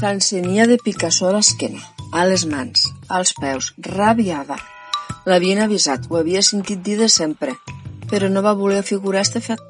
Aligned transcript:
S'encenia 0.00 0.64
de 0.64 0.78
picassor 0.80 1.28
a 1.28 1.32
l'esquena, 1.34 1.80
a 2.16 2.22
les 2.24 2.46
mans, 2.48 2.86
als 3.16 3.34
peus, 3.36 3.66
rabiava. 3.84 4.56
L'havien 5.28 5.58
avisat, 5.60 6.06
ho 6.08 6.16
havia 6.16 6.40
sentit 6.46 6.80
dir 6.86 6.94
de 6.96 7.08
sempre, 7.12 7.52
però 8.08 8.30
no 8.32 8.40
va 8.46 8.54
voler 8.56 8.78
afigurar 8.80 9.20
este 9.26 9.42
fet. 9.44 9.60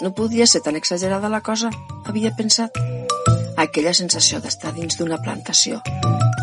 No 0.00 0.12
podia 0.14 0.46
ser 0.46 0.60
tan 0.62 0.78
exagerada 0.78 1.32
la 1.32 1.40
cosa, 1.48 1.72
havia 2.06 2.30
pensat. 2.38 2.78
Aquella 3.64 3.96
sensació 4.00 4.38
d'estar 4.44 4.70
dins 4.76 5.00
d'una 5.00 5.18
plantació, 5.24 5.80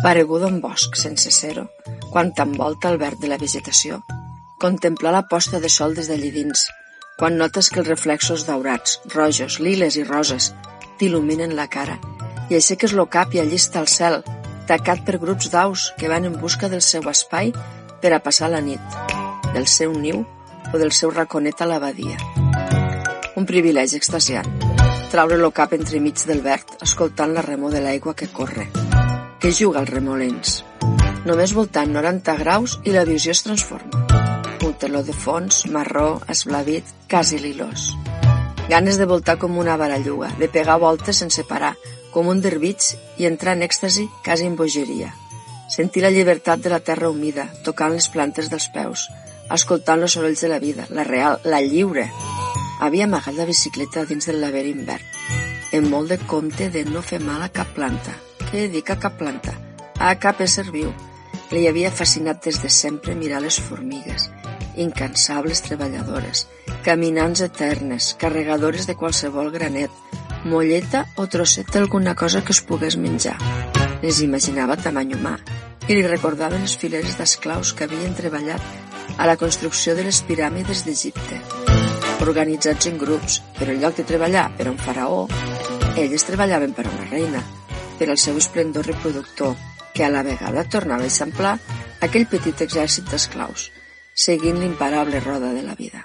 pareguda 0.04 0.44
a 0.44 0.52
un 0.52 0.60
bosc 0.60 1.00
sense 1.00 1.32
ser-ho, 1.32 1.64
quan 2.12 2.34
t'envolta 2.36 2.92
el 2.92 3.00
verd 3.00 3.24
de 3.24 3.32
la 3.32 3.40
vegetació. 3.40 4.02
Contemplar 4.60 5.14
la 5.16 5.24
posta 5.32 5.62
de 5.64 5.72
sol 5.72 5.96
des 5.96 6.12
d'allí 6.12 6.34
dins, 6.36 6.68
quan 7.16 7.40
notes 7.40 7.72
que 7.72 7.80
els 7.80 7.88
reflexos 7.88 8.44
daurats, 8.44 9.00
rojos, 9.16 9.56
liles 9.56 9.96
i 9.96 10.04
roses 10.04 10.52
t'il·luminen 11.00 11.56
la 11.56 11.70
cara 11.72 11.96
i 12.48 12.56
aixeques 12.56 12.94
lo 12.96 13.06
cap 13.12 13.34
i 13.34 13.42
allí 13.42 13.58
està 13.60 13.82
el 13.84 13.90
cel, 13.92 14.22
tacat 14.68 15.04
per 15.04 15.20
grups 15.20 15.50
d'aus 15.52 15.88
que 16.00 16.08
van 16.08 16.24
en 16.28 16.36
busca 16.40 16.68
del 16.72 16.82
seu 16.84 17.04
espai 17.10 17.52
per 18.02 18.12
a 18.14 18.20
passar 18.24 18.50
la 18.52 18.60
nit, 18.64 18.98
del 19.54 19.66
seu 19.66 19.92
niu 19.92 20.24
o 20.72 20.80
del 20.80 20.92
seu 20.92 21.12
raconet 21.12 21.60
a 21.60 21.68
l'abadia. 21.68 22.16
Un 23.36 23.46
privilegi 23.46 23.96
extasiant, 23.96 24.48
traure 25.12 25.38
lo 25.40 25.52
cap 25.56 25.72
entremig 25.76 26.24
del 26.28 26.42
verd 26.44 26.78
escoltant 26.84 27.32
la 27.36 27.44
remor 27.44 27.72
de 27.72 27.84
l'aigua 27.84 28.16
que 28.16 28.28
corre, 28.28 28.68
que 29.40 29.52
juga 29.52 29.80
als 29.80 29.92
remolins. 29.92 30.62
Només 31.28 31.54
voltant 31.56 31.92
90 31.92 32.36
graus 32.40 32.78
i 32.84 32.94
la 32.94 33.04
visió 33.08 33.32
es 33.32 33.44
transforma. 33.44 34.04
Un 34.64 34.74
teló 34.80 35.02
de 35.04 35.14
fons, 35.14 35.64
marró, 35.72 36.20
esblavit, 36.28 36.84
quasi 37.08 37.38
lilós. 37.38 37.92
Ganes 38.68 38.98
de 39.00 39.06
voltar 39.08 39.38
com 39.38 39.56
una 39.56 39.76
baralluga, 39.80 40.28
de 40.38 40.48
pegar 40.52 40.76
voltes 40.82 41.16
sense 41.22 41.44
parar, 41.48 41.76
com 42.12 42.28
un 42.32 42.40
derbig 42.44 42.84
i 43.18 43.26
entrar 43.28 43.56
en 43.56 43.64
èxtasi 43.66 44.08
quasi 44.24 44.46
en 44.48 44.56
bogeria. 44.56 45.12
Sentir 45.68 46.02
la 46.02 46.12
llibertat 46.14 46.62
de 46.64 46.72
la 46.72 46.80
terra 46.80 47.10
humida, 47.10 47.48
tocant 47.64 47.92
les 47.92 48.08
plantes 48.08 48.48
dels 48.48 48.68
peus, 48.72 49.08
escoltant 49.52 50.02
els 50.04 50.16
sorolls 50.16 50.40
de 50.44 50.48
la 50.48 50.60
vida, 50.62 50.86
la 50.90 51.04
real, 51.04 51.40
la 51.44 51.60
lliure. 51.60 52.06
Havia 52.80 53.08
amagat 53.08 53.36
la 53.36 53.48
bicicleta 53.48 54.04
dins 54.08 54.28
del 54.28 54.40
laberint 54.40 54.84
verd, 54.88 55.04
en 55.72 55.90
molt 55.90 56.08
de 56.14 56.18
compte 56.30 56.70
de 56.72 56.84
no 56.88 57.02
fer 57.02 57.20
mal 57.20 57.42
a 57.44 57.52
cap 57.52 57.74
planta. 57.76 58.14
Què 58.48 58.68
dic 58.72 58.90
a 58.90 58.96
cap 59.00 59.18
planta? 59.20 59.52
A 60.00 60.14
cap 60.20 60.40
ésser 60.40 60.68
viu. 60.72 60.92
Li 61.52 61.66
havia 61.68 61.90
fascinat 61.92 62.44
des 62.44 62.60
de 62.62 62.68
sempre 62.72 63.14
mirar 63.16 63.40
les 63.44 63.58
formigues, 63.60 64.28
incansables 64.76 65.62
treballadores, 65.64 66.46
caminants 66.84 67.40
eternes, 67.44 68.14
carregadores 68.20 68.86
de 68.86 68.96
qualsevol 68.96 69.50
granet, 69.52 69.90
molleta 70.48 71.04
o 71.16 71.26
trosset 71.30 71.70
d'alguna 71.74 72.14
cosa 72.18 72.42
que 72.44 72.54
es 72.56 72.60
pogués 72.64 72.96
menjar. 72.96 73.36
Les 74.02 74.20
imaginava 74.24 74.78
tamany 74.80 75.14
humà 75.16 75.36
i 75.88 75.96
li 75.96 76.04
recordaven 76.06 76.64
les 76.64 76.76
fileres 76.80 77.16
d'esclaus 77.18 77.72
que 77.72 77.86
havien 77.86 78.16
treballat 78.16 78.62
a 79.16 79.26
la 79.26 79.36
construcció 79.40 79.94
de 79.96 80.04
les 80.06 80.20
piràmides 80.26 80.84
d'Egipte. 80.86 81.40
Organitzats 82.24 82.90
en 82.90 82.98
grups, 83.00 83.40
però 83.58 83.72
en 83.72 83.80
lloc 83.82 83.96
de 83.96 84.06
treballar 84.08 84.48
per 84.58 84.68
a 84.68 84.72
un 84.72 84.78
faraó, 84.78 85.24
elles 85.96 86.26
treballaven 86.28 86.74
per 86.76 86.86
a 86.86 86.92
una 86.92 87.08
reina, 87.10 87.42
per 87.98 88.10
al 88.10 88.20
seu 88.20 88.36
esplendor 88.38 88.86
reproductor, 88.86 89.56
que 89.94 90.04
a 90.04 90.12
la 90.12 90.22
vegada 90.22 90.66
tornava 90.70 91.02
a 91.02 91.10
eixamplar 91.10 91.56
aquell 92.04 92.28
petit 92.30 92.62
exèrcit 92.62 93.08
d'esclaus, 93.10 93.70
seguint 94.14 94.60
l'imparable 94.60 95.20
roda 95.24 95.50
de 95.54 95.64
la 95.66 95.74
vida. 95.78 96.04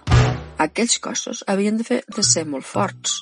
Aquells 0.58 0.98
cossos 1.02 1.44
havien 1.48 1.78
de, 1.78 1.86
fer, 1.86 2.02
de 2.08 2.24
ser 2.26 2.46
molt 2.50 2.66
forts, 2.66 3.22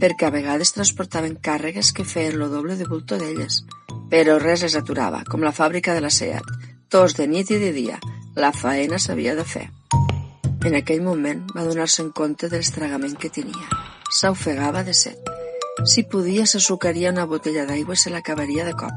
perquè 0.00 0.28
a 0.28 0.34
vegades 0.34 0.72
transportaven 0.76 1.36
càrregues 1.44 1.92
que 1.92 2.06
feien 2.08 2.38
lo 2.40 2.48
doble 2.48 2.76
de 2.76 2.88
bulto 2.88 3.18
d'elles. 3.20 3.62
Però 4.10 4.38
res 4.40 4.64
les 4.64 4.76
aturava, 4.78 5.22
com 5.28 5.44
la 5.44 5.52
fàbrica 5.52 5.94
de 5.94 6.02
la 6.04 6.10
SEAT. 6.10 6.46
Tots 6.90 7.14
de 7.18 7.28
nit 7.30 7.50
i 7.52 7.60
de 7.62 7.70
dia, 7.76 8.00
la 8.34 8.50
faena 8.56 8.98
s'havia 8.98 9.36
de 9.38 9.44
fer. 9.44 9.68
En 10.66 10.74
aquell 10.76 11.04
moment 11.04 11.44
va 11.56 11.64
donar-se 11.64 12.02
en 12.02 12.10
compte 12.16 12.48
de 12.48 12.58
l'estragament 12.58 13.16
que 13.20 13.30
tenia. 13.32 13.78
S'ofegava 14.10 14.82
de 14.84 14.96
set. 14.96 15.30
Si 15.88 16.02
podia, 16.02 16.44
s'assucaria 16.46 17.12
una 17.14 17.28
botella 17.28 17.64
d'aigua 17.68 17.96
i 17.96 18.00
se 18.00 18.10
l'acabaria 18.12 18.66
de 18.66 18.74
cop, 18.76 18.92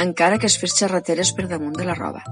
encara 0.00 0.38
que 0.38 0.48
es 0.48 0.56
fes 0.60 0.76
xerrateres 0.78 1.34
per 1.36 1.48
damunt 1.50 1.76
de 1.76 1.84
la 1.88 1.96
roba. 1.98 2.22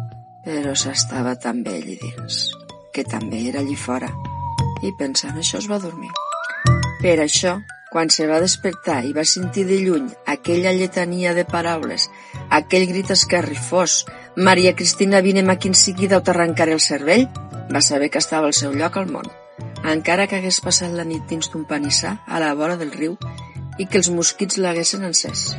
Però 0.46 0.72
s'estava 0.78 1.34
tan 1.38 1.60
bé 1.66 1.76
allí 1.80 1.98
dins, 2.00 2.48
que 2.94 3.04
també 3.04 3.44
era 3.50 3.60
allí 3.60 3.76
fora. 3.76 4.08
I 4.82 4.94
pensant 4.98 5.36
això 5.38 5.60
es 5.60 5.68
va 5.70 5.82
dormir. 5.82 6.10
Per 7.02 7.18
això, 7.20 7.58
quan 7.92 8.08
se 8.10 8.26
va 8.26 8.41
despertar 8.41 9.03
i 9.04 9.12
va 9.12 9.25
sentir 9.28 9.66
de 9.69 9.76
lluny 9.84 10.08
aquella 10.26 10.72
lletania 10.72 11.34
de 11.36 11.44
paraules, 11.44 12.08
aquell 12.48 12.88
grit 12.88 13.12
escarrifós, 13.12 14.06
Maria 14.36 14.75
Cristina 14.75 15.20
vine 15.20 15.44
aquí 15.53 15.69
en 15.69 15.75
seguida 15.75 16.19
o 16.19 16.22
t'arrencaré 16.25 16.72
el 16.72 16.81
cervell, 16.81 17.28
va 17.69 17.84
saber 17.84 18.10
que 18.10 18.19
estava 18.19 18.48
al 18.48 18.56
seu 18.56 18.72
lloc 18.72 18.97
al 18.97 19.12
món, 19.12 19.28
encara 19.84 20.26
que 20.26 20.41
hagués 20.41 20.62
passat 20.64 20.92
la 20.97 21.04
nit 21.04 21.28
dins 21.28 21.52
d'un 21.52 21.66
panissà 21.69 22.16
a 22.26 22.41
la 22.41 22.54
vora 22.54 22.78
del 22.81 22.92
riu 22.97 23.19
i 23.78 23.86
que 23.86 24.00
els 24.00 24.10
mosquits 24.10 24.58
l'haguessin 24.58 25.04
encès. 25.04 25.52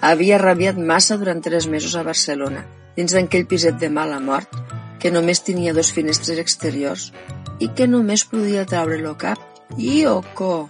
Havia 0.00 0.38
rabiat 0.38 0.76
massa 0.76 1.16
durant 1.16 1.40
tres 1.42 1.66
mesos 1.66 1.96
a 1.96 2.04
Barcelona, 2.04 2.66
dins 2.96 3.16
d'aquell 3.16 3.48
piset 3.48 3.80
de 3.80 3.88
mala 3.88 4.20
mort, 4.20 4.52
que 4.98 5.12
només 5.14 5.42
tenia 5.46 5.74
dos 5.74 5.92
finestres 5.94 6.38
exteriors 6.42 7.12
i 7.58 7.70
que 7.74 7.88
només 7.88 8.26
podia 8.28 8.66
treure-lo 8.66 9.16
cap 9.18 9.42
i 9.76 10.04
oco. 10.06 10.68